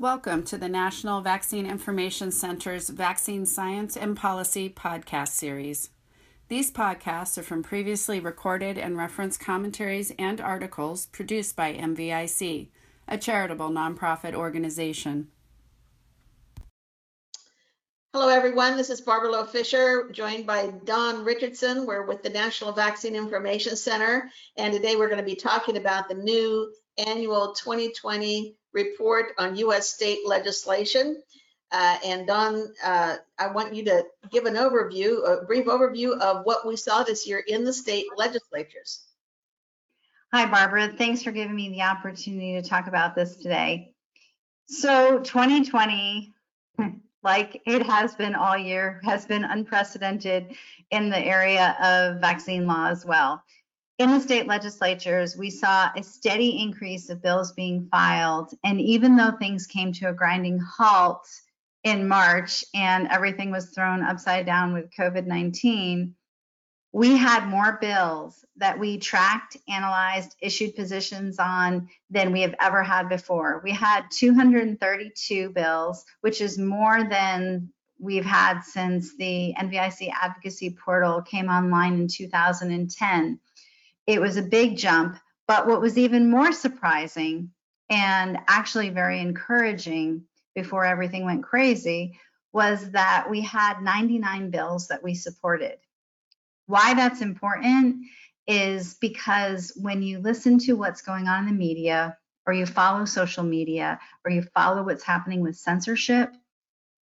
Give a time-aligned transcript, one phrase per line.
[0.00, 5.90] Welcome to the National Vaccine Information Center's Vaccine Science and Policy podcast series.
[6.48, 12.68] These podcasts are from previously recorded and referenced commentaries and articles produced by NVIC,
[13.08, 15.28] a charitable nonprofit organization.
[18.14, 18.78] Hello, everyone.
[18.78, 21.84] This is Barbara Loe Fisher, joined by Dawn Richardson.
[21.84, 26.08] We're with the National Vaccine Information Center, and today we're going to be talking about
[26.08, 29.92] the new annual 2020 report on U.S.
[29.92, 31.22] state legislation.
[31.72, 36.44] Uh, and Dawn, uh, I want you to give an overview, a brief overview of
[36.44, 39.04] what we saw this year in the state legislatures.
[40.32, 40.88] Hi, Barbara.
[40.88, 43.92] Thanks for giving me the opportunity to talk about this today.
[44.66, 46.32] So 2020,
[47.22, 50.54] like it has been all year, has been unprecedented
[50.90, 53.42] in the area of vaccine law as well
[54.00, 58.50] in the state legislatures, we saw a steady increase of bills being filed.
[58.64, 61.28] And even though things came to a grinding halt
[61.84, 66.14] in March and everything was thrown upside down with COVID 19,
[66.92, 72.82] we had more bills that we tracked, analyzed, issued positions on than we have ever
[72.82, 73.60] had before.
[73.62, 81.20] We had 232 bills, which is more than we've had since the NVIC advocacy portal
[81.20, 83.38] came online in 2010
[84.12, 85.18] it was a big jump.
[85.46, 87.50] But what was even more surprising
[87.88, 92.18] and actually very encouraging before everything went crazy
[92.52, 95.78] was that we had 99 bills that we supported.
[96.66, 98.06] Why that's important
[98.46, 103.04] is because when you listen to what's going on in the media, or you follow
[103.04, 106.32] social media, or you follow what's happening with censorship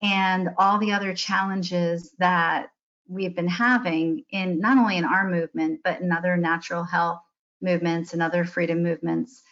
[0.03, 2.71] and all the other challenges that
[3.09, 7.21] we've been having in not only in our movement, but in other natural health
[7.61, 9.43] movements and other freedom movements.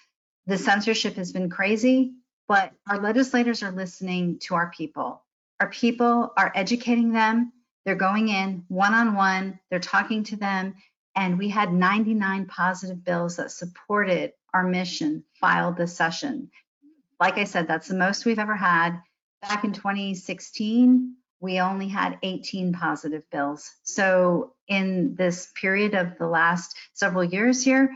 [0.46, 2.12] The censorship has been crazy,
[2.46, 5.22] but our legislators are listening to our people.
[5.58, 7.52] Our people are educating them.
[7.84, 10.74] They're going in one on one, they're talking to them.
[11.14, 16.50] And we had 99 positive bills that supported our mission filed this session.
[17.18, 19.00] Like I said, that's the most we've ever had.
[19.40, 23.70] Back in 2016, we only had 18 positive bills.
[23.82, 27.94] So in this period of the last several years here,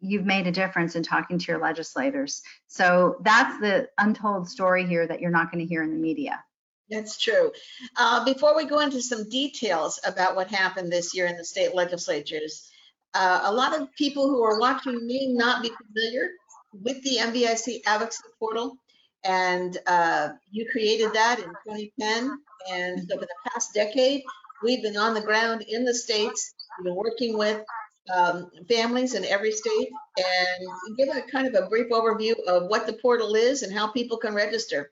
[0.00, 2.42] you've made a difference in talking to your legislators.
[2.68, 6.42] So that's the untold story here that you're not going to hear in the media.
[6.90, 7.52] That's true.
[7.96, 11.74] Uh, before we go into some details about what happened this year in the state
[11.74, 12.70] legislatures,
[13.14, 16.30] uh, a lot of people who are watching may not be familiar
[16.72, 18.76] with the NVIC advocacy portal.
[19.24, 22.38] And uh, you created that in 2010.
[22.70, 24.22] And over the past decade,
[24.62, 27.62] we've been on the ground in the states, working with
[28.12, 29.88] um, families in every state
[30.18, 33.86] and give a kind of a brief overview of what the portal is and how
[33.88, 34.90] people can register.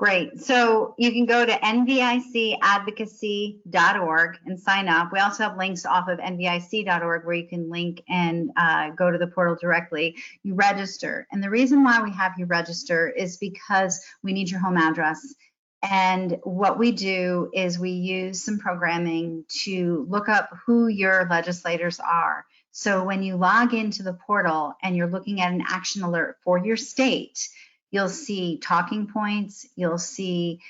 [0.00, 0.40] Great.
[0.40, 5.12] So you can go to nvicadvocacy.org and sign up.
[5.12, 9.18] We also have links off of nvic.org where you can link and uh, go to
[9.18, 10.16] the portal directly.
[10.42, 11.26] You register.
[11.30, 15.34] And the reason why we have you register is because we need your home address.
[15.82, 22.00] And what we do is we use some programming to look up who your legislators
[22.00, 22.46] are.
[22.70, 26.56] So when you log into the portal and you're looking at an action alert for
[26.56, 27.50] your state,
[27.90, 29.66] You'll see talking points.
[29.76, 30.60] You'll see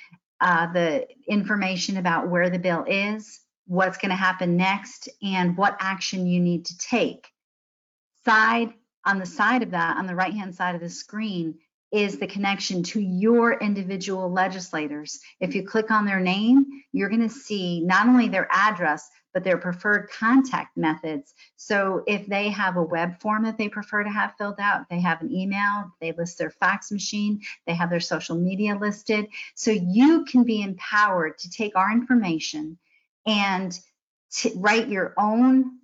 [0.41, 5.77] uh, the information about where the bill is, what's going to happen next, and what
[5.81, 7.29] action you need to take.
[8.25, 8.73] Side
[9.05, 11.59] on the side of that, on the right hand side of the screen,
[11.93, 15.21] is the connection to your individual legislators.
[15.41, 19.45] If you click on their name, you're going to see not only their address, but
[19.45, 21.35] their preferred contact methods.
[21.57, 25.01] So if they have a web form that they prefer to have filled out, they
[25.01, 29.29] have an email, they list their fax machine, they have their social media listed.
[29.55, 32.79] So you can be empowered to take our information
[33.27, 33.79] and
[34.33, 35.80] to write your own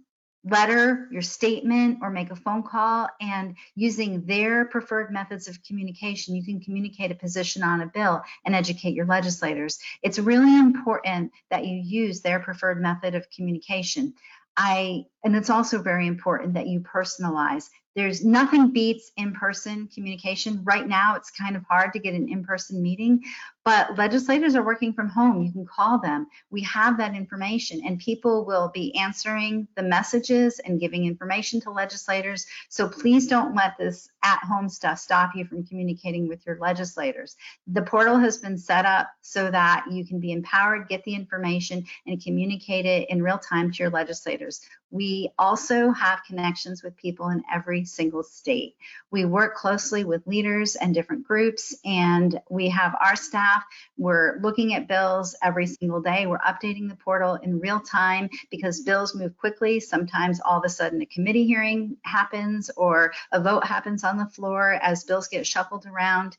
[0.48, 3.08] letter, your statement, or make a phone call.
[3.20, 8.22] And using their preferred methods of communication, you can communicate a position on a bill
[8.44, 9.78] and educate your legislators.
[10.02, 14.14] It's really important that you use their preferred method of communication.
[14.56, 17.68] I, and it's also very important that you personalize.
[17.96, 20.62] There's nothing beats in-person communication.
[20.64, 23.22] Right now, it's kind of hard to get an in-person meeting,
[23.64, 25.42] but legislators are working from home.
[25.42, 26.26] You can call them.
[26.50, 31.70] We have that information and people will be answering the messages and giving information to
[31.70, 32.46] legislators.
[32.68, 37.36] So please don't let this at-home stuff stop you from communicating with your legislators.
[37.66, 41.84] The portal has been set up so that you can be empowered, get the information
[42.06, 44.60] and communicate it in real time to your legislators.
[44.90, 48.76] We also have connections with people in every single state.
[49.10, 53.64] We work closely with leaders and different groups, and we have our staff.
[53.98, 56.26] We're looking at bills every single day.
[56.26, 59.80] We're updating the portal in real time because bills move quickly.
[59.80, 64.26] Sometimes all of a sudden a committee hearing happens or a vote happens on the
[64.26, 66.36] floor as bills get shuffled around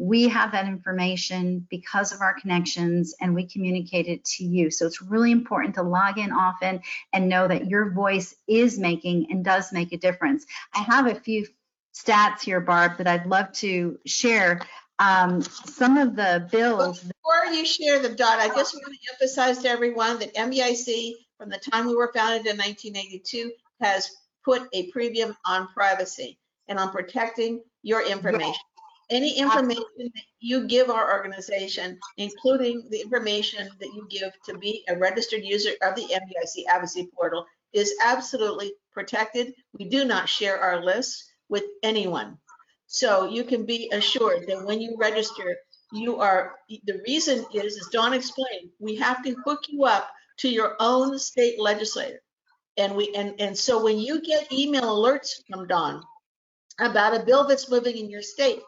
[0.00, 4.70] we have that information because of our connections and we communicate it to you.
[4.70, 6.80] So it's really important to log in often
[7.12, 10.46] and know that your voice is making and does make a difference.
[10.74, 11.46] I have a few
[11.94, 14.62] stats here, Barb, that I'd love to share.
[14.98, 17.00] Um, some of the bills.
[17.00, 21.48] Before you share the dot, I just want to emphasize to everyone that NVIC, from
[21.48, 23.50] the time we were founded in 1982,
[23.80, 24.10] has
[24.44, 26.38] put a premium on privacy
[26.68, 28.60] and on protecting your information
[29.10, 34.84] any information that you give our organization, including the information that you give to be
[34.88, 39.52] a registered user of the NVIC advocacy portal, is absolutely protected.
[39.78, 42.38] We do not share our lists with anyone.
[42.86, 45.56] So you can be assured that when you register,
[45.92, 50.48] you are, the reason is, as Dawn explained, we have to hook you up to
[50.48, 52.20] your own state legislator.
[52.76, 56.02] And we and, and so when you get email alerts from Dawn
[56.78, 58.60] about a bill that's moving in your state,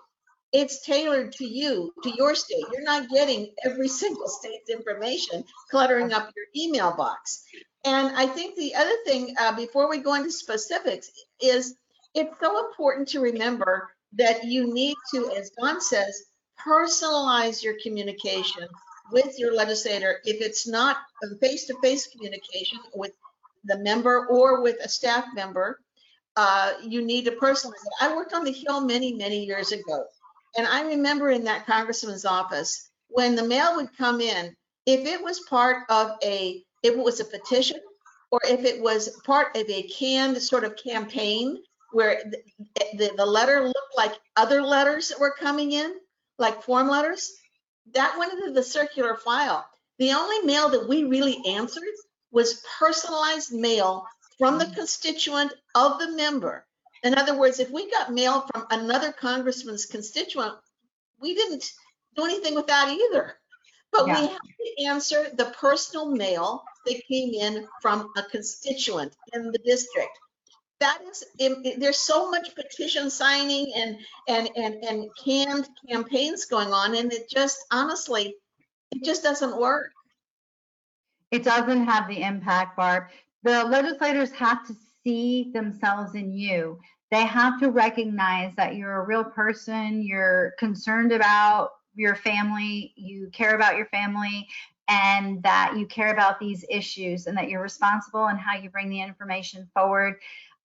[0.53, 2.65] it's tailored to you, to your state.
[2.73, 7.45] You're not getting every single state's information cluttering up your email box.
[7.85, 11.11] And I think the other thing, uh, before we go into specifics,
[11.41, 11.75] is
[12.15, 16.25] it's so important to remember that you need to, as Dawn says,
[16.65, 18.69] personalize your communication
[19.11, 20.21] with your legislator.
[20.25, 23.13] If it's not a face-to-face communication with
[23.65, 25.81] the member or with a staff member,
[26.37, 27.93] uh, you need to personalize it.
[28.01, 30.05] I worked on the Hill many, many years ago.
[30.57, 34.55] And I remember in that congressman's office, when the mail would come in,
[34.87, 37.81] if it was part of a, if it was a petition,
[38.31, 41.63] or if it was part of a canned sort of campaign
[41.93, 42.43] where the,
[42.95, 45.95] the, the letter looked like other letters that were coming in,
[46.39, 47.31] like form letters,
[47.93, 49.67] that went into the circular file.
[49.99, 51.83] The only mail that we really answered
[52.31, 54.07] was personalized mail
[54.39, 56.67] from the constituent of the member
[57.03, 60.55] in other words, if we got mail from another congressman's constituent,
[61.21, 61.73] we didn't
[62.17, 63.35] do anything with that either.
[63.91, 64.21] But yeah.
[64.21, 69.59] we have to answer the personal mail that came in from a constituent in the
[69.59, 70.19] district.
[70.81, 71.25] That is,
[71.79, 77.31] there's so much petition signing and and and and canned campaigns going on, and it
[77.31, 78.35] just honestly,
[78.91, 79.93] it just doesn't work.
[81.31, 83.05] It doesn't have the impact, Barb.
[83.45, 86.79] The legislators have to see themselves in you.
[87.11, 93.29] They have to recognize that you're a real person, you're concerned about your family, you
[93.33, 94.49] care about your family,
[94.89, 98.89] and that you care about these issues and that you're responsible in how you bring
[98.89, 100.17] the information forward.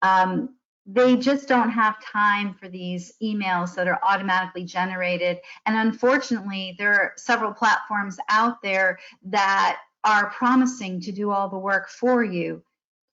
[0.02, 0.56] Um,
[0.86, 5.40] they just don't have time for these emails that are automatically generated.
[5.66, 11.58] And unfortunately, there are several platforms out there that are promising to do all the
[11.58, 12.64] work for you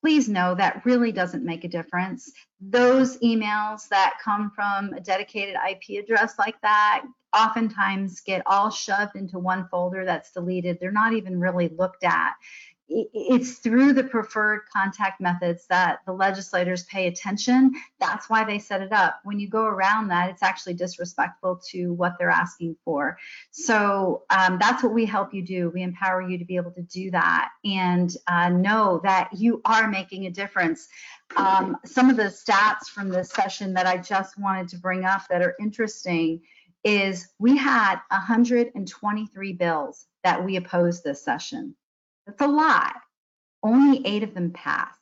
[0.04, 2.30] please know that really doesn't make a difference.
[2.60, 7.04] Those emails that come from a dedicated IP address like that
[7.34, 10.76] oftentimes get all shoved into one folder that's deleted.
[10.78, 12.34] They're not even really looked at
[12.88, 17.72] it's through the preferred contact methods that the legislators pay attention.
[17.98, 19.20] That's why they set it up.
[19.25, 23.16] When you go around that, it's actually disrespectful to what they're asking for.
[23.50, 25.70] So um, that's what we help you do.
[25.70, 29.88] We empower you to be able to do that and uh, know that you are
[29.88, 30.87] making a difference.
[31.37, 35.23] Um, some of the stats from this session that I just wanted to bring up
[35.30, 36.42] that are interesting
[36.85, 41.75] is we had 123 bills that we opposed this session.
[42.26, 42.95] That's a lot.
[43.62, 44.99] Only eight of them passed.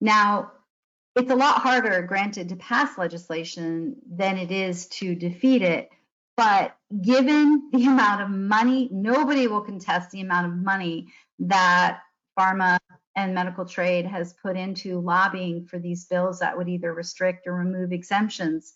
[0.00, 0.52] Now,
[1.16, 5.90] it's a lot harder, granted, to pass legislation than it is to defeat it.
[6.36, 11.08] But given the amount of money, nobody will contest the amount of money
[11.38, 12.00] that
[12.38, 12.78] pharma
[13.16, 17.54] and medical trade has put into lobbying for these bills that would either restrict or
[17.54, 18.74] remove exemptions.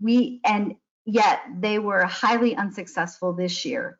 [0.00, 3.98] We and yet they were highly unsuccessful this year.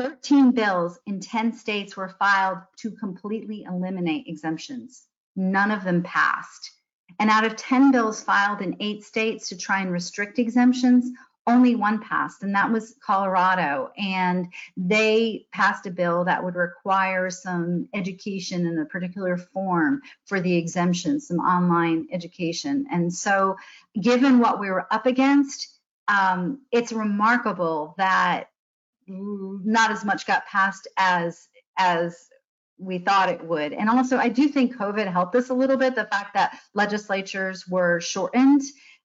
[0.00, 5.02] 13 bills in 10 states were filed to completely eliminate exemptions.
[5.36, 6.70] None of them passed.
[7.18, 11.10] And out of 10 bills filed in eight states to try and restrict exemptions,
[11.46, 13.90] only one passed, and that was Colorado.
[13.98, 20.40] And they passed a bill that would require some education in a particular form for
[20.40, 22.86] the exemption, some online education.
[22.90, 23.56] And so,
[24.00, 25.68] given what we were up against,
[26.08, 28.48] um, it's remarkable that
[29.10, 32.28] not as much got passed as as
[32.78, 33.72] we thought it would.
[33.72, 35.94] And also, I do think COVID helped us a little bit.
[35.94, 38.62] The fact that legislatures were shortened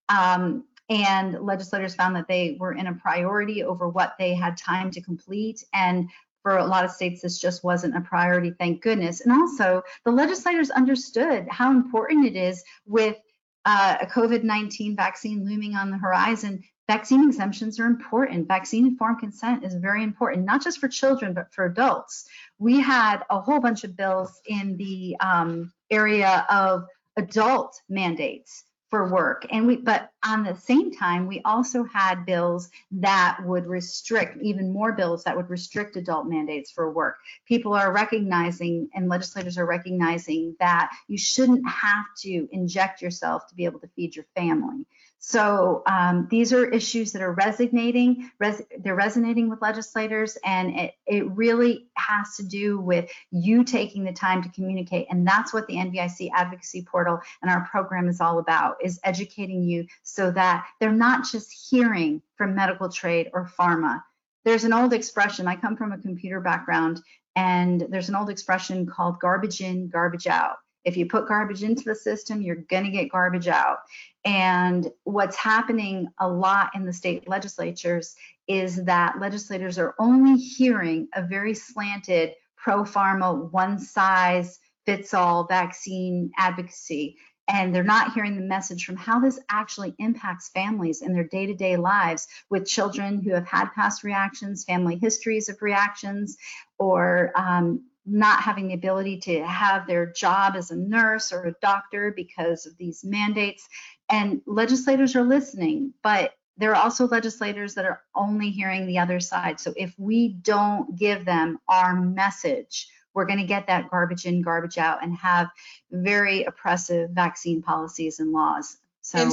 [0.07, 4.91] um, and legislators found that they were in a priority over what they had time
[4.91, 5.63] to complete.
[5.73, 6.09] And
[6.41, 9.21] for a lot of states, this just wasn't a priority, thank goodness.
[9.21, 13.17] And also, the legislators understood how important it is with
[13.65, 16.63] uh, a COVID 19 vaccine looming on the horizon.
[16.87, 18.47] Vaccine exemptions are important.
[18.47, 22.27] Vaccine informed consent is very important, not just for children, but for adults.
[22.59, 26.87] We had a whole bunch of bills in the um, area of
[27.17, 32.69] adult mandates for work and we but on the same time we also had bills
[32.91, 37.91] that would restrict even more bills that would restrict adult mandates for work people are
[37.91, 43.79] recognizing and legislators are recognizing that you shouldn't have to inject yourself to be able
[43.79, 44.85] to feed your family
[45.27, 50.93] so um, these are issues that are resonating, res- they're resonating with legislators, and it,
[51.07, 55.07] it really has to do with you taking the time to communicate.
[55.09, 59.63] And that's what the NVIC advocacy portal and our program is all about, is educating
[59.63, 64.03] you so that they're not just hearing from medical trade or pharma.
[64.43, 67.01] There's an old expression, I come from a computer background,
[67.35, 70.57] and there's an old expression called garbage in, garbage out.
[70.85, 73.79] If you put garbage into the system, you're going to get garbage out.
[74.23, 78.15] And what's happening a lot in the state legislatures
[78.47, 85.45] is that legislators are only hearing a very slanted pro pharma, one size fits all
[85.45, 87.17] vaccine advocacy.
[87.47, 91.45] And they're not hearing the message from how this actually impacts families in their day
[91.45, 96.37] to day lives with children who have had past reactions, family histories of reactions,
[96.79, 101.55] or um, not having the ability to have their job as a nurse or a
[101.61, 103.67] doctor because of these mandates.
[104.09, 109.19] And legislators are listening, but there are also legislators that are only hearing the other
[109.19, 109.59] side.
[109.59, 114.41] So if we don't give them our message, we're going to get that garbage in,
[114.41, 115.49] garbage out, and have
[115.91, 118.77] very oppressive vaccine policies and laws.
[119.01, 119.31] So, and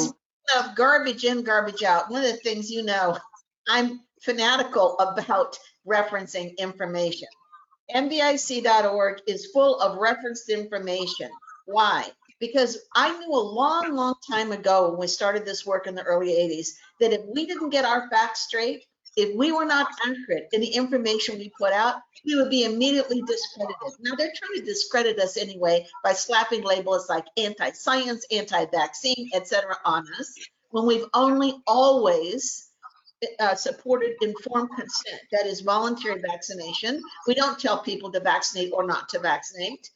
[0.57, 3.19] of garbage in, garbage out, one of the things you know,
[3.69, 7.29] I'm fanatical about referencing information.
[7.95, 11.31] NVIC.org is full of referenced information.
[11.67, 12.11] Why?
[12.41, 16.03] Because I knew a long, long time ago when we started this work in the
[16.03, 16.69] early 80s
[17.01, 18.85] that if we didn't get our facts straight,
[19.17, 23.23] if we were not accurate in the information we put out, we would be immediately
[23.23, 23.77] discredited.
[24.01, 29.77] Now they're trying to discredit us anyway by slapping labels like anti-science, anti-vaccine, etc.
[29.85, 30.35] on us
[30.71, 32.71] when we've only always
[33.41, 37.03] uh, supported informed consent, that is voluntary vaccination.
[37.27, 39.91] We don't tell people to vaccinate or not to vaccinate,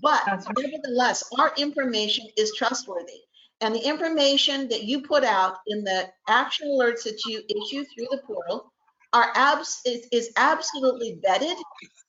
[0.00, 0.44] but right.
[0.58, 3.20] nevertheless, our information is trustworthy.
[3.60, 8.08] And the information that you put out in the action alerts that you issue through
[8.10, 8.72] the portal
[9.12, 11.54] are abs is, is absolutely vetted.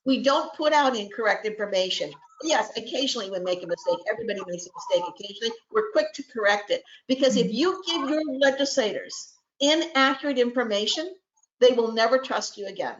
[0.04, 2.12] We don't put out incorrect information.
[2.42, 3.98] Yes, occasionally we make a mistake.
[4.10, 5.54] Everybody makes a mistake occasionally.
[5.70, 9.33] We're quick to correct it because if you give your legislators
[9.70, 11.14] inaccurate information,
[11.60, 12.96] they will never trust you again.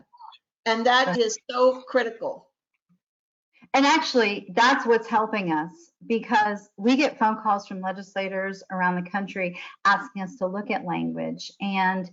[0.66, 2.48] And that is so critical.
[3.74, 5.72] and actually, that's what's helping us
[6.06, 10.84] because we get phone calls from legislators around the country asking us to look at
[10.84, 11.50] language.
[11.60, 12.10] And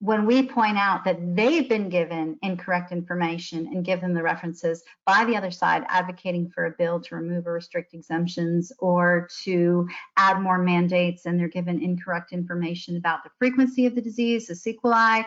[0.00, 4.82] when we point out that they've been given incorrect information and give them the references
[5.06, 9.88] by the other side advocating for a bill to remove or restrict exemptions or to
[10.16, 14.54] add more mandates and they're given incorrect information about the frequency of the disease, the
[14.54, 15.24] sequelae,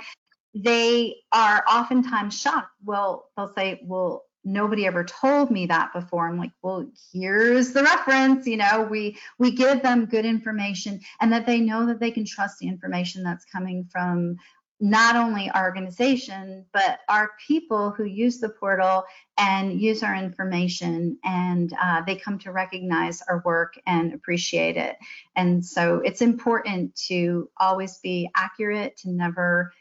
[0.54, 2.72] they are oftentimes shocked.
[2.84, 6.28] Well, they'll say, well, nobody ever told me that before.
[6.28, 8.48] I'm like, well, here's the reference.
[8.48, 12.26] You know, we we give them good information and that they know that they can
[12.26, 14.38] trust the information that's coming from
[14.80, 19.04] not only our organization, but our people who use the portal
[19.38, 24.96] and use our information, and uh, they come to recognize our work and appreciate it.
[25.36, 29.74] And so it's important to always be accurate, to never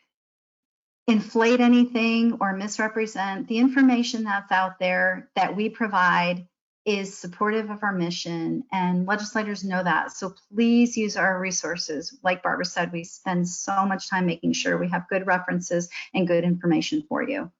[1.07, 3.49] inflate anything or misrepresent.
[3.49, 6.47] The information that's out there that we provide
[6.87, 10.13] is supportive of our mission and legislators know that.
[10.13, 12.17] So please use our resources.
[12.23, 16.29] Like Barbara said, we spend so much time making sure we have good references and
[16.29, 17.51] good information for you.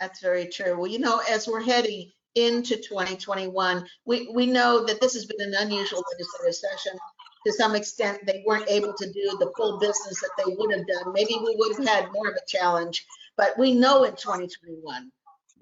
[0.00, 0.76] That's very true.
[0.76, 5.40] Well, you know, as we're heading into 2021, we, we know that this has been
[5.40, 6.98] an unusual legislative session.
[7.46, 10.86] To some extent, they weren't able to do the full business that they would have
[10.88, 11.12] done.
[11.12, 15.12] Maybe we would have had more of a challenge, but we know in 2021,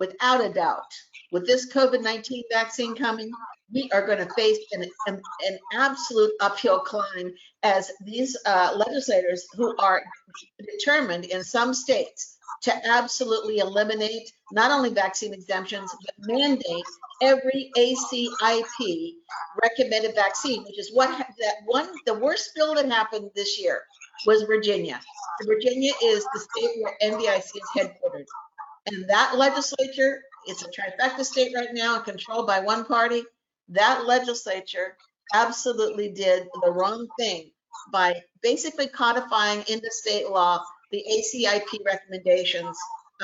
[0.03, 0.93] without a doubt,
[1.31, 3.31] with this COVID-19 vaccine coming,
[3.73, 7.33] we are going to face an, an, an, absolute uphill climb
[7.63, 10.03] as these uh, legislators who are
[10.59, 16.91] determined in some states to absolutely eliminate not only vaccine exemptions, but mandate
[17.23, 19.13] every ACIP
[19.63, 23.83] recommended vaccine, which is what that one, the worst bill that happened this year
[24.27, 25.01] was Virginia.
[25.47, 28.27] Virginia is the state where NVIC is headquartered.
[28.87, 33.23] And that legislature, it's a trifecta state right now, controlled by one party.
[33.69, 34.97] That legislature
[35.35, 37.53] absolutely did the wrong thing
[37.93, 42.77] by basically codifying into state law the ACIP recommendations.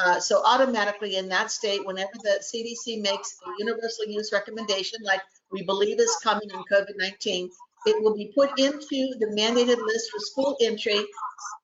[0.03, 5.21] Uh, so automatically in that state, whenever the CDC makes a universal use recommendation, like
[5.53, 7.49] we believe is coming in COVID-19,
[7.87, 11.04] it will be put into the mandated list for school entry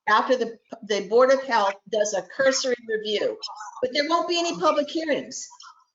[0.07, 0.57] after the,
[0.87, 3.37] the Board of Health does a cursory review.
[3.81, 5.47] But there won't be any public hearings.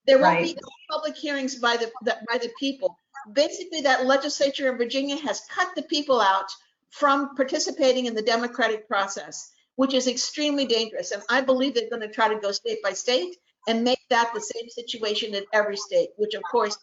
[0.07, 0.57] There won't right.
[0.57, 0.61] be
[0.91, 2.97] public hearings by the, the by the people.
[3.33, 6.51] Basically, that legislature in Virginia has cut the people out
[6.91, 11.13] from participating in the democratic process, which is extremely dangerous.
[11.13, 13.37] And I believe they're going to try to go state by state
[13.69, 16.77] and make that the same situation in every state, which of course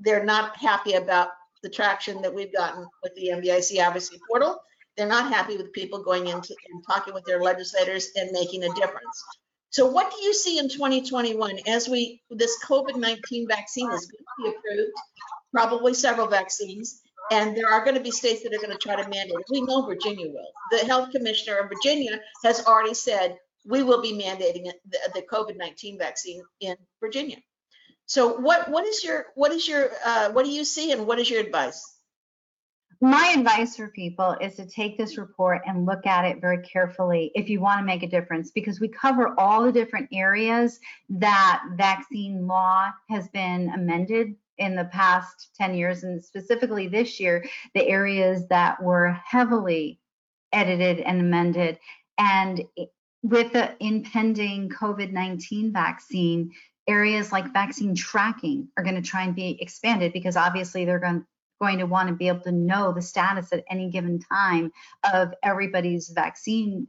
[0.00, 1.28] they're not happy about
[1.66, 4.60] the traction that we've gotten with the NVIC advocacy portal.
[4.96, 8.72] They're not happy with people going into and talking with their legislators and making a
[8.74, 9.24] difference.
[9.70, 14.42] So what do you see in 2021 as we this COVID-19 vaccine is going to
[14.44, 14.92] be approved,
[15.52, 18.94] probably several vaccines, and there are going to be states that are going to try
[18.94, 19.34] to mandate.
[19.50, 20.52] We know Virginia will.
[20.70, 25.98] The health commissioner of Virginia has already said we will be mandating the, the COVID-19
[25.98, 27.38] vaccine in Virginia.
[28.06, 31.18] So what what is your what is your uh, what do you see and what
[31.18, 31.92] is your advice?
[33.00, 37.30] My advice for people is to take this report and look at it very carefully
[37.34, 41.62] if you want to make a difference because we cover all the different areas that
[41.76, 47.44] vaccine law has been amended in the past 10 years and specifically this year
[47.74, 50.00] the areas that were heavily
[50.52, 51.78] edited and amended
[52.16, 52.62] and
[53.22, 56.50] with the impending COVID-19 vaccine
[56.88, 61.24] areas like vaccine tracking are going to try and be expanded because obviously they're going,
[61.60, 64.72] going to want to be able to know the status at any given time
[65.12, 66.86] of everybody's vaccine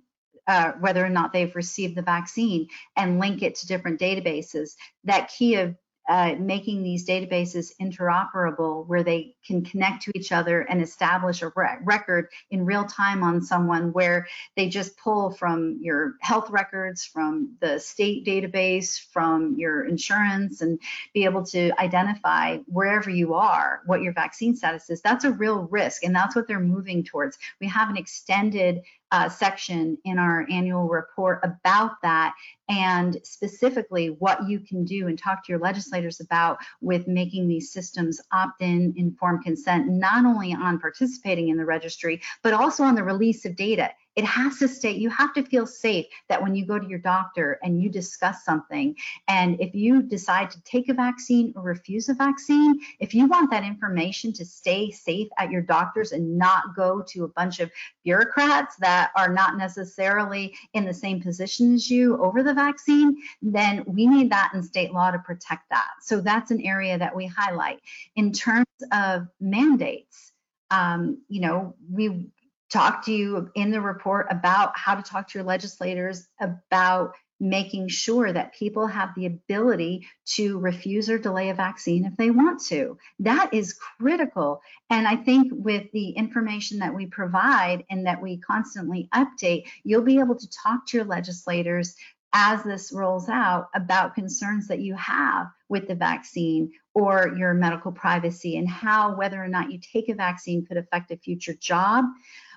[0.47, 4.71] uh, whether or not they've received the vaccine and link it to different databases.
[5.03, 5.75] That key of
[6.07, 11.51] uh, making these databases interoperable where they can connect to each other and establish a
[11.55, 17.05] re record in real time on someone where they just pull from your health records,
[17.05, 20.79] from the state database, from your insurance, and
[21.13, 25.01] be able to identify wherever you are what your vaccine status is.
[25.01, 27.37] That's a real risk, and that's what they're moving towards.
[27.59, 32.35] We have an extended uh, section in our annual report about that
[32.69, 37.71] and specifically what you can do and talk to your legislators about with making these
[37.71, 43.03] systems opt-in informed consent not only on participating in the registry but also on the
[43.03, 43.91] release of data.
[44.15, 46.97] It has to stay, you have to feel safe that when you go to your
[46.97, 48.95] doctor and you discuss something,
[49.27, 53.51] and if you decide to take a vaccine or refuse a vaccine, if you want
[53.51, 57.69] that information to stay safe at your doctor's and not go to a bunch of
[58.03, 63.83] bureaucrats that are not necessarily in the same position as you over the vaccine, then
[63.87, 65.87] we need that in state law to protect that.
[66.01, 67.79] So that's an area that we highlight.
[68.15, 70.33] In terms of mandates,
[70.69, 72.27] um, you know, we
[72.69, 77.87] talked to you in the report about how to talk to your legislators about making
[77.87, 82.59] sure that people have the ability to refuse or delay a vaccine if they want
[82.65, 82.97] to.
[83.19, 84.61] That is critical.
[84.89, 90.01] And I think with the information that we provide and that we constantly update, you'll
[90.01, 91.95] be able to talk to your legislators
[92.33, 97.91] as this rolls out about concerns that you have with the vaccine or your medical
[97.91, 102.05] privacy and how whether or not you take a vaccine could affect a future job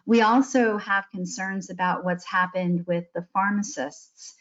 [0.07, 4.35] we also have concerns about what's happened with the pharmacists.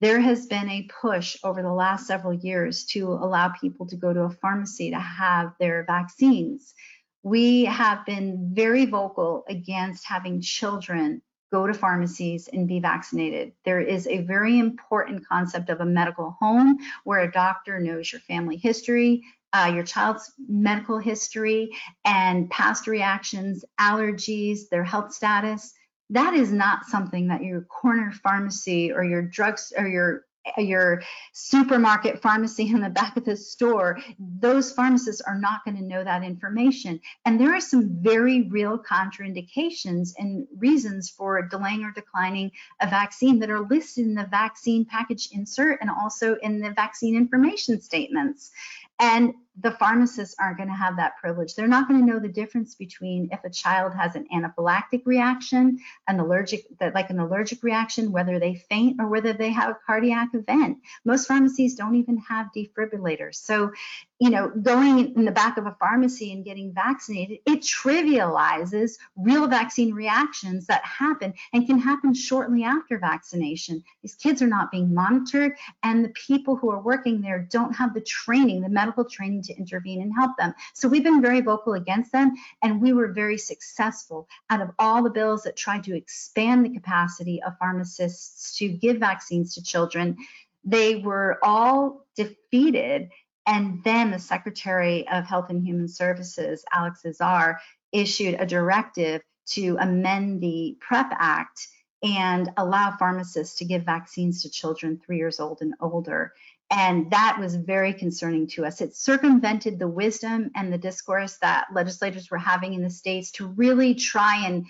[0.00, 4.12] There has been a push over the last several years to allow people to go
[4.12, 6.74] to a pharmacy to have their vaccines.
[7.22, 13.52] We have been very vocal against having children go to pharmacies and be vaccinated.
[13.64, 18.20] There is a very important concept of a medical home where a doctor knows your
[18.20, 21.70] family history, uh, your child's medical history
[22.04, 25.72] and past reactions, allergies, their health status.
[26.10, 30.24] That is not something that your corner pharmacy or your drugs or your
[30.56, 35.82] your supermarket pharmacy in the back of the store, those pharmacists are not going to
[35.82, 37.00] know that information.
[37.24, 42.50] And there are some very real contraindications and reasons for delaying or declining
[42.80, 47.16] a vaccine that are listed in the vaccine package insert and also in the vaccine
[47.16, 48.50] information statements.
[48.98, 51.54] And the pharmacists aren't going to have that privilege.
[51.54, 55.78] They're not going to know the difference between if a child has an anaphylactic reaction,
[56.08, 60.28] an allergic, like an allergic reaction, whether they faint or whether they have a cardiac
[60.34, 60.78] event.
[61.04, 63.36] Most pharmacies don't even have defibrillators.
[63.36, 63.72] So,
[64.18, 69.46] you know, going in the back of a pharmacy and getting vaccinated, it trivializes real
[69.48, 73.82] vaccine reactions that happen and can happen shortly after vaccination.
[74.02, 77.94] These kids are not being monitored, and the people who are working there don't have
[77.94, 80.54] the training, the medical training to intervene and help them.
[80.74, 82.32] So we've been very vocal against them,
[82.62, 84.28] and we were very successful.
[84.48, 88.96] Out of all the bills that tried to expand the capacity of pharmacists to give
[88.98, 90.16] vaccines to children,
[90.64, 93.10] they were all defeated.
[93.46, 97.60] And then the Secretary of Health and Human Services, Alex Azar,
[97.92, 101.66] issued a directive to amend the PREP Act
[102.02, 106.32] and allow pharmacists to give vaccines to children three years old and older.
[106.70, 108.80] And that was very concerning to us.
[108.80, 113.48] It circumvented the wisdom and the discourse that legislators were having in the states to
[113.48, 114.66] really try and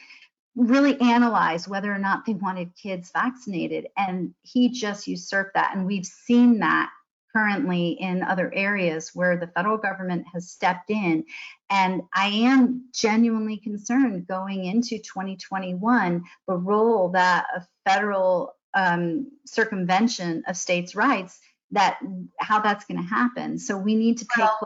[0.57, 3.89] really analyze whether or not they wanted kids vaccinated.
[3.97, 5.77] And he just usurped that.
[5.77, 6.91] And we've seen that
[7.33, 11.25] currently in other areas where the federal government has stepped in.
[11.69, 20.45] And I am genuinely concerned going into 2021, the role that a federal um, circumvention
[20.47, 21.39] of states' rights,
[21.73, 21.99] that
[22.39, 23.59] how that's going to happen.
[23.59, 24.59] So we need to pay Well,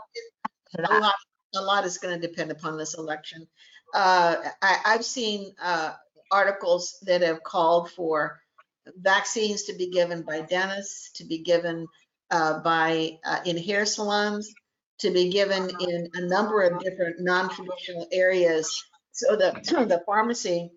[0.77, 1.15] A lot,
[1.55, 3.47] a lot is going to depend upon this election.
[3.93, 5.93] Uh, I, I've seen uh,
[6.31, 8.39] articles that have called for
[8.97, 11.87] vaccines to be given by dentists, to be given
[12.31, 14.53] uh, by uh, in hair salons,
[14.99, 18.83] to be given in a number of different non-traditional areas.
[19.11, 19.51] So the
[19.87, 20.71] the pharmacy,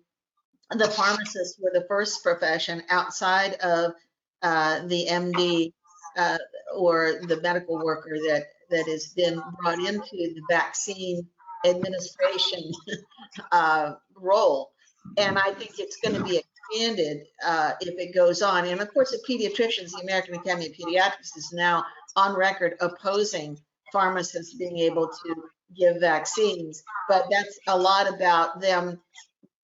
[0.71, 3.93] the pharmacists were the first profession outside of
[4.41, 5.73] uh, the MD
[6.17, 6.37] uh,
[6.75, 11.25] or the medical worker that that has been brought into the vaccine
[11.65, 12.71] administration
[13.51, 14.71] uh, role.
[15.17, 18.67] And I think it's going to be expanded uh, if it goes on.
[18.67, 21.83] And of course, the pediatricians, the American Academy of Pediatrics is now
[22.15, 23.57] on record opposing
[23.91, 25.35] pharmacists being able to
[25.75, 26.83] give vaccines.
[27.07, 28.99] But that's a lot about them,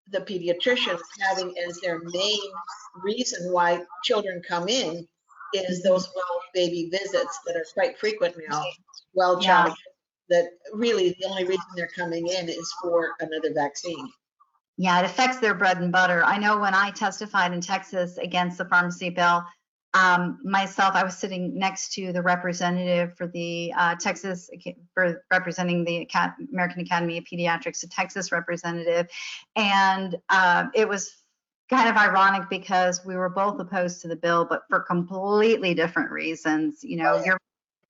[0.09, 2.39] the pediatricians having as their main
[3.03, 5.07] reason why children come in
[5.63, 8.63] is those well baby visits that are quite frequent now,
[9.13, 9.65] well Yeah.
[9.65, 9.77] child
[10.29, 14.11] that really the only reason they're coming in is for another vaccine.
[14.77, 16.23] Yeah, it affects their bread and butter.
[16.23, 19.45] I know when I testified in Texas against the pharmacy bill,
[19.93, 24.49] um, myself, I was sitting next to the representative for the uh, Texas,
[24.93, 29.07] for representing the Acad- American Academy of Pediatrics, a Texas representative.
[29.55, 31.13] And uh, it was
[31.69, 36.11] kind of ironic because we were both opposed to the bill, but for completely different
[36.11, 36.83] reasons.
[36.83, 37.37] You know, Oh, yeah.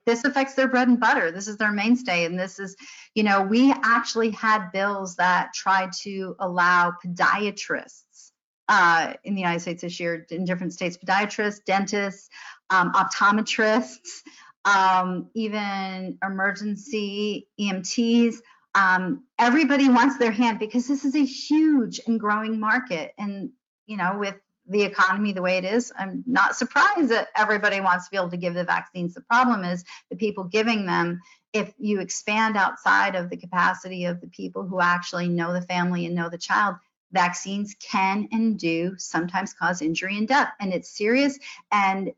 [0.06, 1.32] this affects their bread and butter.
[1.32, 2.26] This is their mainstay.
[2.26, 2.76] And this is,
[3.16, 8.32] you know, we actually had bills that tried to allow podiatrists
[8.70, 12.30] uh, in the United States this year, in different states, podiatrists, dentists,
[12.70, 14.22] um, optometrists,
[14.64, 18.38] um, even emergency EMTs.
[18.74, 23.14] Um, everybody wants their hand because this is a huge and growing market.
[23.18, 23.52] And,
[23.86, 24.36] you know, with
[24.68, 28.32] the economy the way it is, I'm not surprised that everybody wants to be able
[28.32, 29.14] to give the vaccines.
[29.14, 31.22] The problem is the people giving them,
[31.54, 36.06] if you expand outside of the capacity of the people who actually know the family
[36.06, 36.76] and know the child,
[37.12, 40.52] vaccines can and do sometimes cause injury and death.
[40.60, 41.40] And it's serious.
[41.72, 42.12] And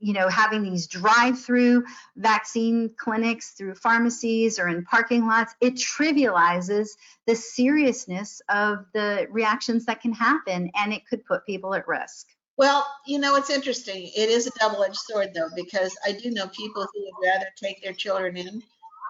[0.00, 1.84] you know, having these drive-through
[2.16, 6.90] vaccine clinics through pharmacies or in parking lots, it trivializes
[7.26, 12.26] the seriousness of the reactions that can happen and it could put people at risk.
[12.58, 14.10] Well, you know, it's interesting.
[14.16, 17.82] It is a double-edged sword, though, because I do know people who would rather take
[17.82, 18.62] their children in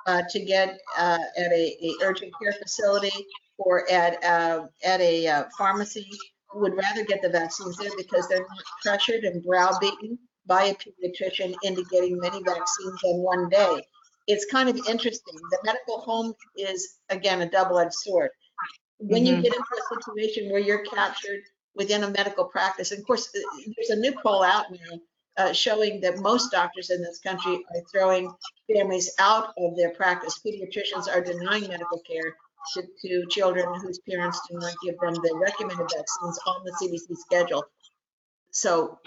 [0.07, 3.27] uh, to get uh, at a, a urgent care facility
[3.59, 6.09] or at uh, at a uh, pharmacy
[6.55, 11.54] would rather get the vaccines there because they're not pressured and browbeaten by a pediatrician
[11.62, 13.87] into getting many vaccines in one day.
[14.26, 15.35] It's kind of interesting.
[15.50, 18.30] The medical home is again a double-edged sword.
[18.98, 19.42] When you Mhm.
[19.42, 21.42] get into a situation where you're captured
[21.76, 22.90] within a medical practice.
[22.90, 25.00] And of course, there's a new poll out now
[25.37, 28.35] uh, showing that most doctors in this country are throwing
[28.72, 30.40] families out of their practice.
[30.44, 32.35] Pediatricians are denying medical care
[32.74, 37.14] to, to children whose parents do not give them the recommended vaccines on the CDC
[37.16, 37.64] schedule.
[38.50, 38.98] So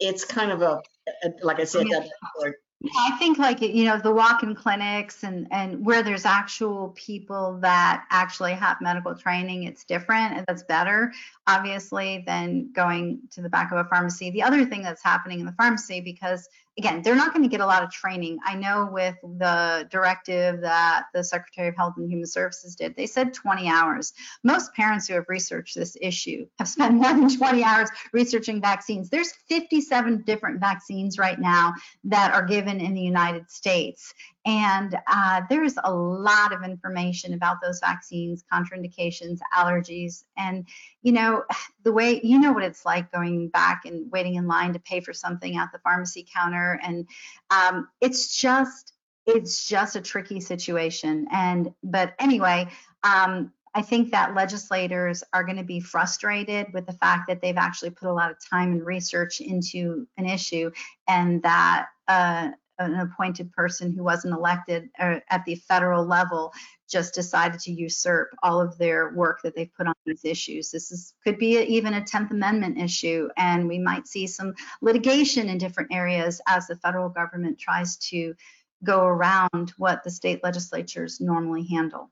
[0.00, 0.80] it's kind of a,
[1.24, 2.06] a like I said, Yeah.
[2.98, 8.04] I think like you know the walk-in clinics and and where there's actual people that
[8.10, 11.12] actually have medical training, it's different and that's better,
[11.46, 14.30] obviously, than going to the back of a pharmacy.
[14.30, 17.60] The other thing that's happening in the pharmacy because again, they're not going to get
[17.60, 18.38] a lot of training.
[18.44, 23.06] I know with the directive that the Secretary of Health and Human Services did, they
[23.06, 24.12] said 20 hours.
[24.44, 29.08] Most parents who have researched this issue have spent more than 20 hours researching vaccines.
[29.08, 31.72] There's 57 different vaccines right now
[32.04, 34.12] that are given in the United States.
[34.46, 40.22] And uh, there's a lot of information about those vaccines, contraindications, allergies.
[40.36, 40.66] And,
[41.02, 41.42] you know,
[41.82, 45.00] the way, you know what it's like going back and waiting in line to pay
[45.00, 46.78] for something at the pharmacy counter.
[46.82, 47.08] And
[47.50, 48.92] um, it's just,
[49.26, 51.26] it's just a tricky situation.
[51.32, 52.68] And, but anyway,
[53.02, 57.58] um, I think that legislators are going to be frustrated with the fact that they've
[57.58, 60.70] actually put a lot of time and research into an issue
[61.08, 66.52] and that uh, an appointed person who wasn't elected uh, at the federal level
[66.88, 70.70] just decided to usurp all of their work that they've put on these issues.
[70.70, 74.54] This is could be a, even a 10th Amendment issue, and we might see some
[74.80, 78.34] litigation in different areas as the federal government tries to
[78.84, 82.10] go around what the state legislatures normally handle.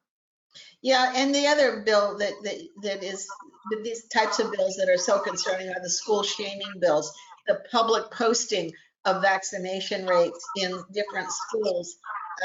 [0.83, 3.29] Yeah, and the other bill that that, that is
[3.83, 7.13] these types of bills that are so concerning are the school shaming bills,
[7.47, 8.73] the public posting
[9.05, 11.97] of vaccination rates in different schools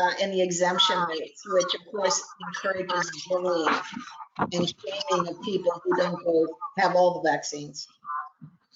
[0.01, 3.75] uh, and the exemption rates, which of course encourages bullying
[4.39, 7.87] and shaming of people who don't go have all the vaccines.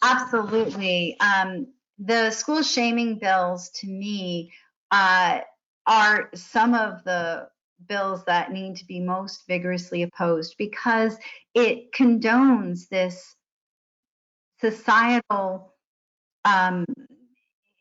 [0.02, 1.18] Absolutely.
[1.20, 1.68] Um,
[2.00, 4.52] the school shaming bills, to me,
[4.92, 5.40] uh,
[5.86, 7.48] are some of the
[7.88, 11.18] bills that need to be most vigorously opposed because
[11.54, 13.36] it condones this
[14.62, 15.74] societal
[16.46, 16.86] um,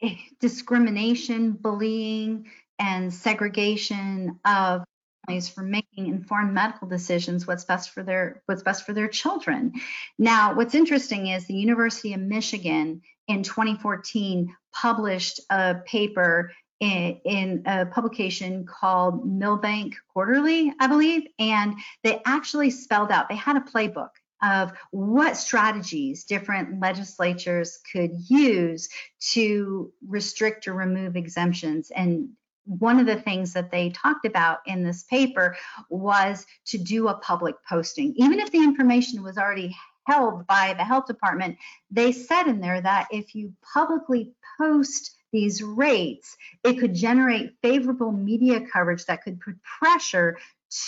[0.41, 2.47] discrimination, bullying,
[2.79, 4.85] and segregation of
[5.27, 9.73] families for making informed medical decisions what's best for their what's best for their children.
[10.19, 17.63] Now, what's interesting is the University of Michigan in 2014 published a paper in, in,
[17.67, 23.61] a publication called Milbank Quarterly, I believe, and they actually spelled out, they had a
[23.61, 24.11] playbook
[24.43, 28.89] of what strategies different legislatures could use
[29.33, 31.91] to restrict or remove exemptions.
[31.91, 32.31] And
[32.65, 35.57] one of the things that they talked about in this paper
[35.89, 38.15] was to do a public posting.
[38.17, 39.77] Even if the information was already
[40.07, 41.57] held by the health department,
[41.91, 48.13] they said in there that if you publicly post these rates, it could generate favorable
[48.13, 50.39] media coverage that could put pressure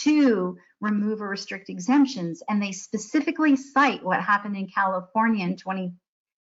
[0.03, 2.43] to remove or restrict exemptions.
[2.49, 5.93] And they specifically cite what happened in California in 20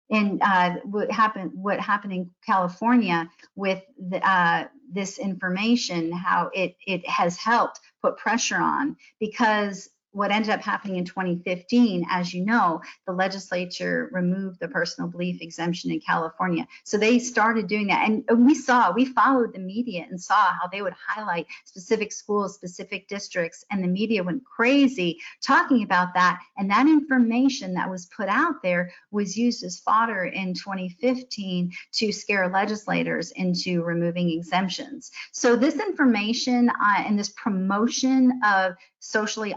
[0.10, 6.76] in uh, what happened what happened in California with the, uh, this information, how it
[6.86, 12.46] it has helped put pressure on because what ended up happening in 2015, as you
[12.46, 16.66] know, the legislature removed the personal belief exemption in California.
[16.86, 18.10] So they started doing that.
[18.10, 22.56] And we saw, we followed the media and saw how they would highlight specific schools,
[22.56, 26.40] specific districts, and the media went crazy talking about that.
[26.58, 32.12] And that information that was put out there was used as fodder in 2015 to
[32.14, 35.12] scare legislators into removing exemptions.
[35.34, 39.54] So this information uh, and this promotion of socially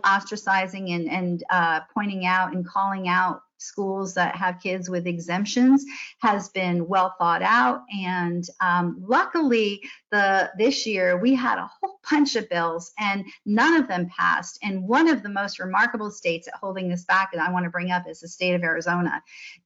[0.48, 5.84] ostracizing and, and uh, pointing out and calling out schools that have kids with exemptions
[6.20, 7.82] has been well thought out.
[7.92, 9.82] And um, luckily
[10.12, 14.60] the this year we had a whole bunch of bills and none of them passed.
[14.62, 17.70] And one of the most remarkable states at holding this back that i want to
[17.70, 19.22] bring up is the state of arizona.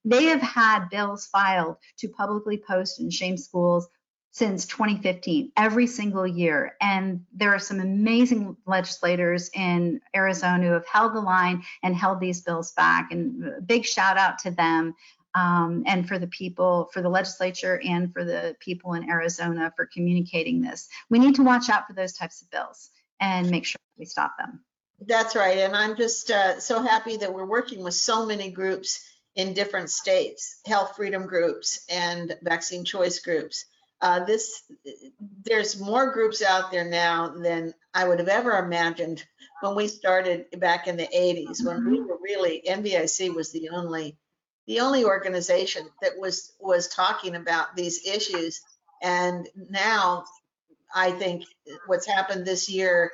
[0.07, 3.89] They have had bills filed to publicly post and shame schools
[4.33, 6.75] since 2015, every single year.
[6.81, 12.19] And there are some amazing legislators in Arizona who have held the line and held
[12.19, 13.13] these bills back.
[13.13, 14.95] And a big shout out to them
[15.35, 19.85] um, and for the people, for the legislature and for the people in Arizona for
[19.87, 20.89] communicating this.
[21.11, 22.89] We need to watch out for those types of bills
[23.21, 24.65] and make sure we stop them.
[25.07, 25.59] That's right.
[25.59, 29.91] And I'm just uh, so happy that we're working with so many groups in different
[29.91, 33.67] states, health freedom groups and vaccine choice groups
[34.03, 34.65] uh, this
[35.45, 39.25] there's more groups out there now than I would have ever imagined
[39.61, 44.19] when we started back in the 80s when we were really NVIC was the only
[44.67, 48.61] the only organization that was was talking about these issues.
[49.03, 50.25] And now
[50.95, 51.45] I think
[51.87, 53.13] what's happened this year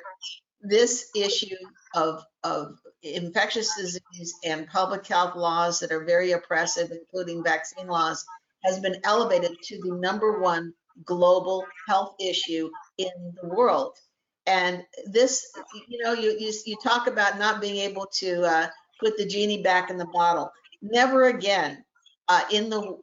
[0.61, 1.55] this issue
[1.93, 8.25] of of infectious disease and public health laws that are very oppressive including vaccine laws
[8.63, 10.73] has been elevated to the number one
[11.05, 13.09] global health issue in
[13.41, 13.95] the world.
[14.45, 15.45] And this,
[15.87, 18.67] you know, you, you, you talk about not being able to uh,
[18.99, 20.51] put the genie back in the bottle.
[20.81, 21.83] Never again
[22.27, 22.97] uh, in the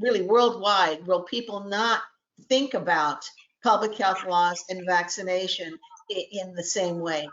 [0.00, 2.00] really worldwide will people not
[2.48, 3.24] think about
[3.62, 5.76] public health laws and vaccination
[6.10, 7.28] in, in the same way.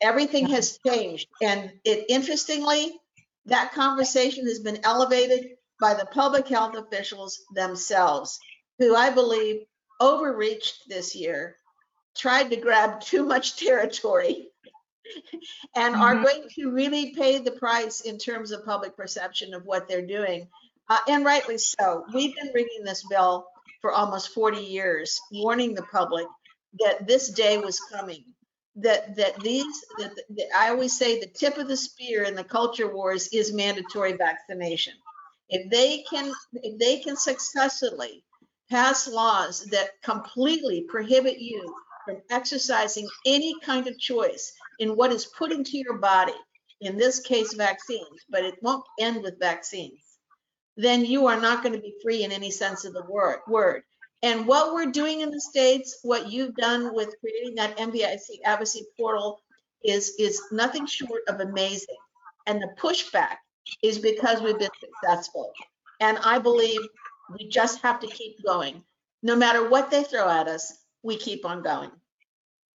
[0.00, 1.26] Everything has changed.
[1.42, 2.98] And it interestingly,
[3.46, 8.38] that conversation has been elevated by the public health officials themselves,
[8.78, 9.62] who I believe
[10.00, 11.56] overreached this year
[12.16, 14.48] tried to grab too much territory
[15.76, 16.02] and mm-hmm.
[16.02, 20.06] are going to really pay the price in terms of public perception of what they're
[20.06, 20.48] doing.
[20.88, 22.04] Uh, and rightly so.
[22.14, 23.48] We've been ringing this bell
[23.80, 26.26] for almost 40 years, warning the public
[26.80, 28.24] that this day was coming.
[28.78, 32.44] That that these that, that I always say the tip of the spear in the
[32.44, 34.92] culture wars is mandatory vaccination.
[35.48, 38.22] If they can if they can successfully
[38.70, 41.74] pass laws that completely prohibit you
[42.04, 46.34] from exercising any kind of choice in what is put into your body,
[46.80, 50.00] in this case, vaccines, but it won't end with vaccines,
[50.76, 53.40] then you are not going to be free in any sense of the word.
[53.48, 53.82] word.
[54.22, 58.86] And what we're doing in the States, what you've done with creating that NVIC advocacy
[58.98, 59.40] portal
[59.84, 61.96] is, is nothing short of amazing.
[62.46, 63.36] And the pushback
[63.82, 65.52] is because we've been successful.
[66.00, 66.80] And I believe
[67.30, 68.82] we just have to keep going.
[69.22, 71.90] No matter what they throw at us, we keep on going.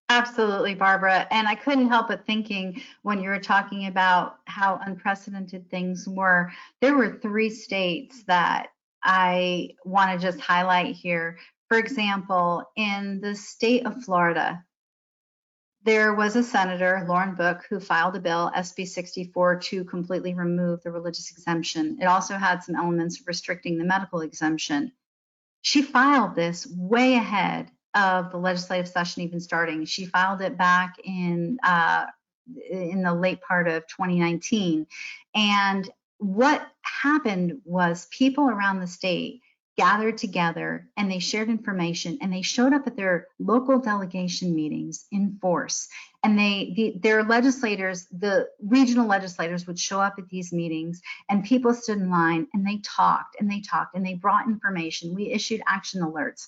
[0.10, 1.26] Absolutely, Barbara.
[1.32, 6.52] And I couldn't help but thinking when you were talking about how unprecedented things were,
[6.82, 8.68] there were three states that
[9.04, 11.40] I want to just highlight here.
[11.70, 14.62] For example, in the state of Florida,
[15.84, 20.84] there was a senator, Lauren Book, who filed a bill, SB 64, to completely remove
[20.84, 21.98] the religious exemption.
[22.00, 24.92] It also had some elements restricting the medical exemption.
[25.62, 29.86] She filed this way ahead of the legislative session even starting.
[29.86, 32.06] She filed it back in uh,
[32.70, 34.86] in the late part of 2019,
[35.36, 39.42] and what happened was people around the state
[39.78, 45.06] gathered together and they shared information and they showed up at their local delegation meetings
[45.12, 45.88] in force.
[46.24, 51.44] And they the, their legislators the regional legislators would show up at these meetings and
[51.44, 55.16] people stood in line and they talked and they talked and they brought information.
[55.16, 56.48] We issued action alerts.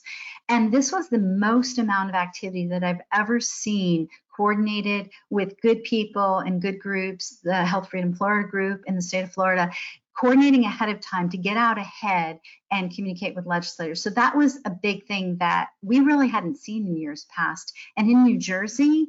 [0.49, 5.83] And this was the most amount of activity that i've ever seen coordinated with good
[5.83, 9.71] people and good groups the health freedom florida group in the state of florida
[10.19, 12.39] coordinating ahead of time to get out ahead
[12.71, 14.02] and communicate with legislators.
[14.02, 17.73] So that was a big thing that we really hadn't seen in years past.
[17.97, 19.08] And in New Jersey,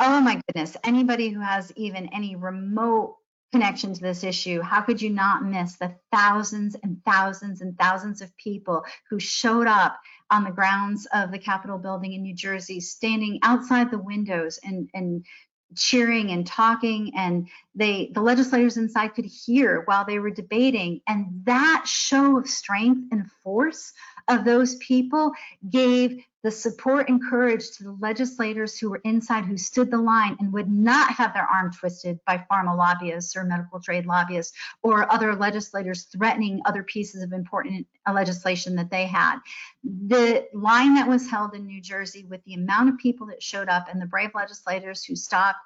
[0.00, 3.16] oh my goodness, anybody who has even any remote
[3.52, 8.20] connection to this issue, how could you not miss the thousands and thousands and thousands
[8.20, 9.98] of people who showed up
[10.30, 14.90] on the grounds of the Capitol building in New Jersey, standing outside the windows and,
[14.92, 15.24] and
[15.74, 21.26] cheering and talking and they the legislators inside could hear while they were debating and
[21.44, 23.92] that show of strength and force
[24.28, 25.32] of those people
[25.70, 30.36] gave the support and courage to the legislators who were inside who stood the line
[30.38, 35.12] and would not have their arm twisted by pharma lobbyists or medical trade lobbyists or
[35.12, 39.38] other legislators threatening other pieces of important legislation that they had.
[39.82, 43.68] The line that was held in New Jersey with the amount of people that showed
[43.68, 45.58] up and the brave legislators who stopped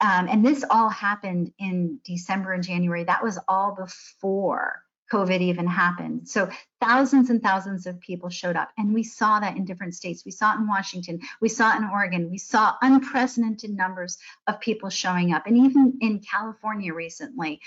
[0.00, 3.02] um, and this all happened in December and January.
[3.02, 6.28] That was all before COVID even happened.
[6.28, 6.48] So
[6.80, 10.24] thousands and thousands of people showed up, and we saw that in different states.
[10.24, 14.60] We saw it in Washington, we saw it in Oregon, we saw unprecedented numbers of
[14.60, 17.60] people showing up, and even in California recently.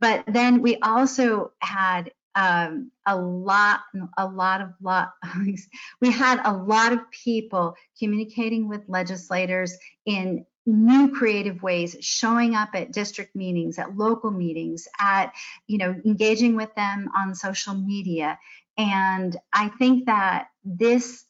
[0.00, 3.80] But then we also had um, a lot,
[4.18, 5.12] a lot of lot.
[6.00, 12.70] we had a lot of people communicating with legislators in new creative ways showing up
[12.74, 15.32] at district meetings at local meetings at
[15.66, 18.38] you know engaging with them on social media.
[18.76, 21.24] And i think that this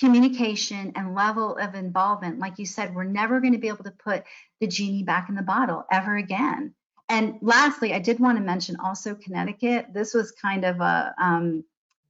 [0.00, 3.92] communication and level of involvement like you said we're never going to be able to
[3.92, 4.24] put
[4.60, 6.74] the genie back in the bottle ever again.
[7.08, 9.88] And lastly i did want to mention also connecticut.
[9.92, 11.64] This was kind of a um,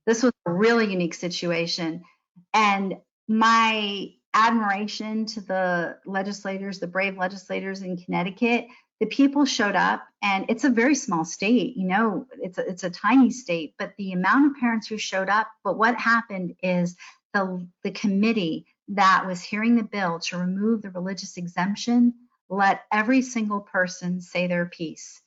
[0.06, 2.04] this was a really unique situation.
[2.52, 2.96] And
[3.26, 8.66] my admiration to the legislators, the brave legislators in Connecticut.
[9.00, 11.76] The people showed up, and it's a very small state.
[11.76, 15.28] You know, it's a, it's a tiny state, but the amount of parents who showed
[15.28, 15.48] up.
[15.64, 16.96] But what happened is
[17.32, 22.14] the the committee that was hearing the bill to remove the religious exemption
[22.48, 25.20] let every single person say their piece.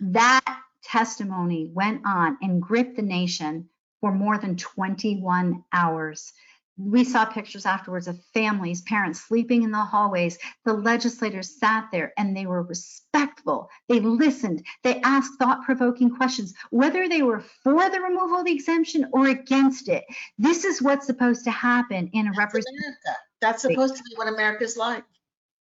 [0.00, 3.68] That testimony went on and gripped the nation
[4.00, 6.32] for more than 21 hours.
[6.76, 10.38] We saw pictures afterwards of families, parents sleeping in the hallways.
[10.64, 13.70] The legislators sat there and they were respectful.
[13.88, 14.66] They listened.
[14.82, 19.28] They asked thought provoking questions, whether they were for the removal of the exemption or
[19.28, 20.04] against it.
[20.36, 22.94] This is what's supposed to happen in a representative.
[23.40, 25.04] That's supposed to be what America's like.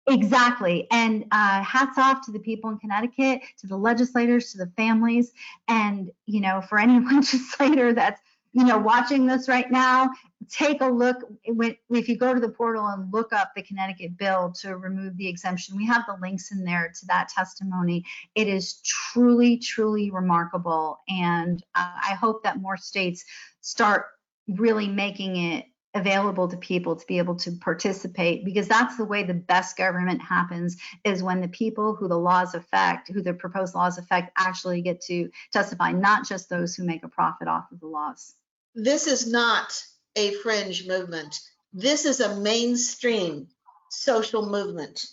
[0.08, 0.88] Exactly.
[0.92, 5.32] And uh, hats off to the people in Connecticut, to the legislators, to the families.
[5.68, 8.22] And, you know, for any legislator that's,
[8.54, 10.10] you know, watching this right now,
[10.50, 11.18] take a look.
[11.46, 15.16] When, if you go to the portal and look up the Connecticut bill to remove
[15.16, 18.06] the exemption, we have the links in there to that testimony.
[18.36, 21.00] It is truly, truly remarkable.
[21.08, 23.24] And uh, I hope that more states
[23.62, 24.08] start
[24.48, 29.24] really making it available to people to be able to participate because that's the way
[29.24, 33.76] the best government happens is when the people who the laws affect who the proposed
[33.76, 37.80] laws affect actually get to testify not just those who make a profit off of
[37.82, 38.36] the laws
[38.76, 39.84] This is not
[40.16, 41.40] a fringe movement.
[41.74, 43.48] This is a mainstream
[43.90, 45.06] social movement.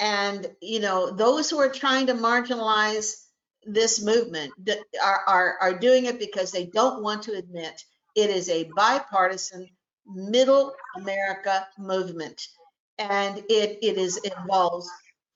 [0.00, 3.24] And, you know, those who are trying to marginalize
[3.64, 4.52] this movement
[5.02, 7.82] are, are, are doing it because they don't want to admit
[8.14, 9.68] it is a bipartisan
[10.06, 12.46] middle America movement.
[12.98, 14.88] And it, it is involves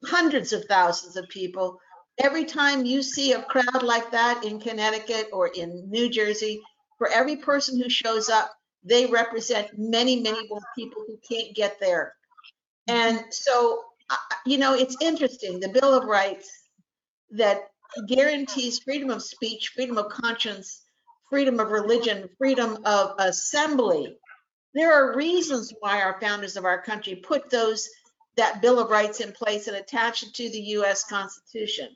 [0.05, 1.80] hundreds of thousands of people.
[2.18, 6.61] Every time you see a crowd like that in Connecticut or in New Jersey,
[6.99, 8.51] for every person who shows up,
[8.84, 12.14] they represent many, many more people who can't get there.
[12.86, 13.84] And so,
[14.46, 16.51] you know, it's interesting, the Bill of Rights
[17.30, 17.70] that
[18.07, 20.82] guarantees freedom of speech, freedom of conscience,
[21.30, 24.16] freedom of religion, freedom of assembly.
[24.74, 27.88] There are reasons why our founders of our country put those,
[28.36, 31.88] that Bill of Rights in place and attached it to the US Constitution.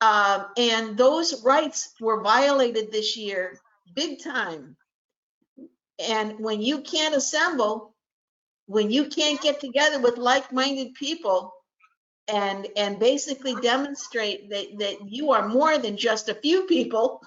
[0.00, 3.58] Um, and those rights were violated this year,
[3.92, 4.76] big time.
[5.98, 7.94] And when you can't assemble,
[8.66, 11.52] when you can't get together with like-minded people
[12.26, 17.20] and and basically demonstrate that that you are more than just a few people,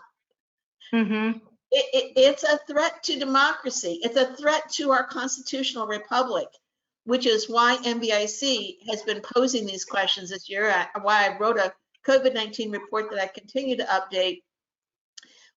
[0.93, 1.37] mm-hmm.
[1.71, 3.99] it, it, it's a threat to democracy.
[4.01, 6.47] It's a threat to our constitutional republic,
[7.05, 10.73] which is why NVIC has been posing these questions this year.
[11.01, 11.73] Why I wrote a
[12.07, 14.41] COVID-19 report that I continue to update.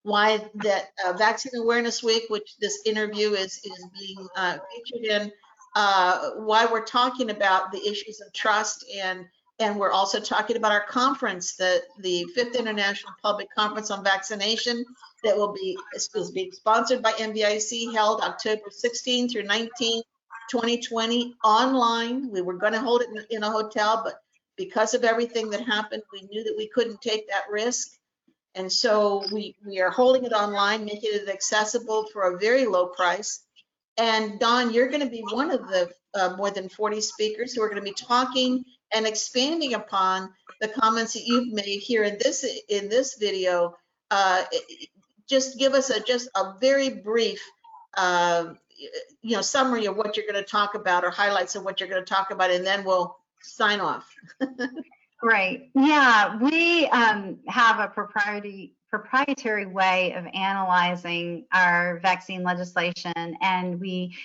[0.03, 5.33] Why that uh, Vaccine Awareness Week, which this interview is is being uh, featured in.
[5.77, 9.27] Uh, why we're talking about the issues of trust and
[9.61, 14.85] and we're also talking about our conference, the the Fifth International Public Conference on Vaccination
[15.23, 20.03] that will be is being sponsored by NVIC, held October 16 through 19,
[20.51, 22.31] 2020, online.
[22.31, 24.23] We were going to hold it in, in a hotel, but
[24.57, 27.99] because of everything that happened, we knew that we couldn't take that risk.
[28.55, 32.87] And so we, we are holding it online, making it accessible for a very low
[32.87, 33.41] price.
[33.97, 37.63] And Dawn, you're going to be one of the uh, more than 40 speakers who
[37.63, 40.31] are going to be talking and expanding upon
[40.61, 43.77] the comments that you've made here in this in this video.
[44.11, 44.45] Uh,
[45.29, 47.41] just give us a just a very brief,
[47.97, 48.47] uh,
[49.23, 51.89] you know, summary of what you're going to talk about or highlights of what you're
[51.89, 54.13] going to talk about, and then we'll sign off.
[55.23, 55.69] Right.
[55.75, 64.17] Yeah, we um, have a proprietary proprietary way of analyzing our vaccine legislation, and we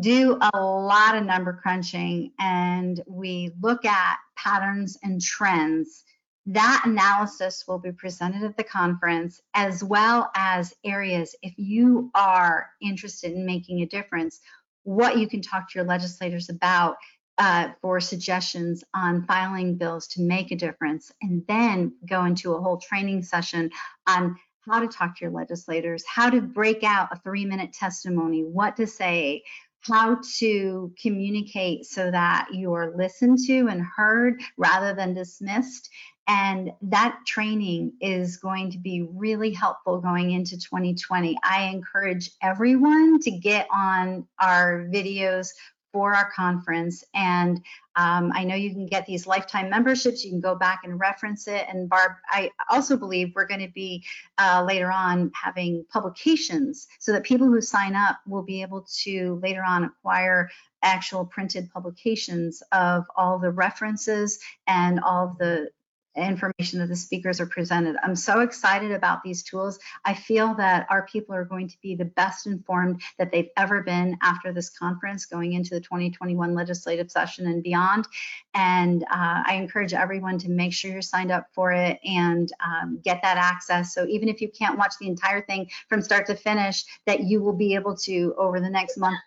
[0.00, 6.04] do a lot of number crunching, and we look at patterns and trends.
[6.46, 12.70] That analysis will be presented at the conference, as well as areas if you are
[12.80, 14.40] interested in making a difference,
[14.84, 16.96] what you can talk to your legislators about
[17.38, 22.60] uh, for suggestions on filing bills to make a difference, and then go into a
[22.60, 23.70] whole training session
[24.06, 28.42] on how to talk to your legislators, how to break out a three minute testimony,
[28.42, 29.42] what to say,
[29.80, 35.88] how to communicate so that you are listened to and heard rather than dismissed.
[36.28, 41.38] And that training is going to be really helpful going into 2020.
[41.44, 45.50] I encourage everyone to get on our videos
[45.96, 47.02] for our conference.
[47.14, 47.64] And
[47.96, 50.22] um, I know you can get these lifetime memberships.
[50.22, 51.64] You can go back and reference it.
[51.70, 54.04] And Barb, I also believe we're going to be
[54.36, 59.40] uh, later on having publications so that people who sign up will be able to
[59.42, 60.50] later on acquire
[60.82, 65.70] actual printed publications of all the references and all the
[66.22, 67.96] information that the speakers are presented.
[68.02, 69.78] I'm so excited about these tools.
[70.04, 73.82] I feel that our people are going to be the best informed that they've ever
[73.82, 78.06] been after this conference going into the 2021 legislative session and beyond.
[78.54, 83.00] And uh, I encourage everyone to make sure you're signed up for it and um,
[83.04, 83.94] get that access.
[83.94, 87.40] So even if you can't watch the entire thing from start to finish, that you
[87.40, 89.18] will be able to over the next month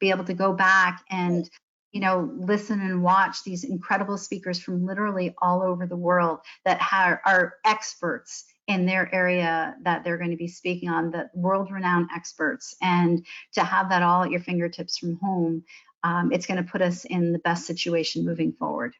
[0.00, 1.48] be able to go back and
[1.92, 6.80] you know, listen and watch these incredible speakers from literally all over the world that
[7.24, 12.10] are experts in their area that they're going to be speaking on, the world renowned
[12.14, 12.76] experts.
[12.82, 13.24] And
[13.54, 15.64] to have that all at your fingertips from home,
[16.04, 18.94] um, it's going to put us in the best situation moving forward.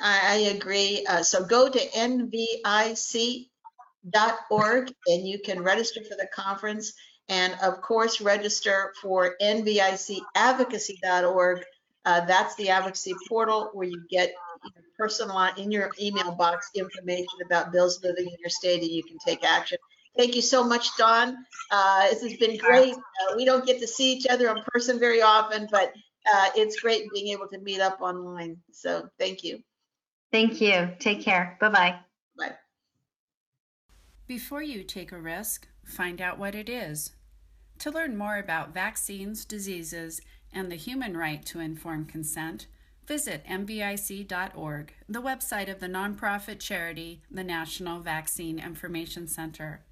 [0.00, 1.06] I, I agree.
[1.08, 3.46] Uh, so go to nvic.org
[5.06, 6.92] and you can register for the conference.
[7.28, 11.64] And of course, register for nvicadvocacy.org
[12.08, 14.32] uh, that's the advocacy portal where you get
[14.96, 19.18] personal in your email box information about bills living in your state and you can
[19.26, 19.76] take action.
[20.16, 21.36] Thank you so much, Dawn.
[21.70, 22.94] Uh, this has been great.
[22.94, 25.92] Uh, we don't get to see each other in person very often, but
[26.32, 28.56] uh, it's great being able to meet up online.
[28.72, 29.58] So thank you.
[30.32, 30.90] Thank you.
[30.98, 31.58] Take care.
[31.60, 31.94] Bye-bye.
[32.38, 32.52] Bye.
[34.26, 37.12] Before you take a risk, find out what it is.
[37.80, 40.20] To learn more about vaccines, diseases,
[40.52, 42.66] and the human right to informed consent,
[43.06, 49.84] visit nvic.org, the website of the nonprofit charity, the National Vaccine Information Center.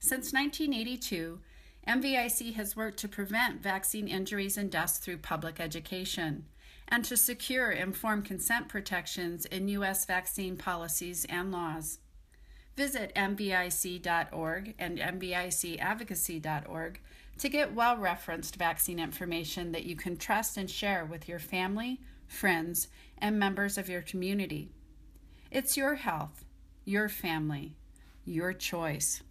[0.00, 1.40] Since 1982,
[1.86, 6.44] NVIC has worked to prevent vaccine injuries and deaths through public education
[6.88, 10.04] and to secure informed consent protections in U.S.
[10.04, 11.98] vaccine policies and laws.
[12.76, 17.00] Visit nvic.org and nvicadvocacy.org
[17.38, 22.00] to get well referenced vaccine information that you can trust and share with your family,
[22.26, 24.70] friends, and members of your community.
[25.50, 26.44] It's your health,
[26.84, 27.76] your family,
[28.24, 29.22] your choice.